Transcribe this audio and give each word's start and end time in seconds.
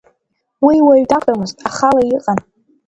Уи 0.65 0.77
уаҩ 0.87 1.03
дақәтәамызт, 1.09 1.57
ахала 1.67 2.01
иҟан. 2.15 2.39